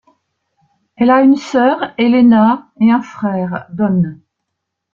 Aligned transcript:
Elle 0.95 1.11
a 1.11 1.21
une 1.21 1.35
sœur, 1.35 1.93
Elena, 1.99 2.71
et 2.81 2.89
un 2.91 3.03
frère, 3.03 3.67
Don. 3.71 4.17